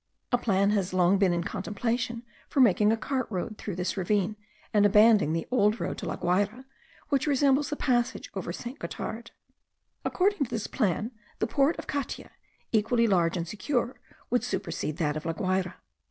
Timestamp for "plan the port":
10.65-11.77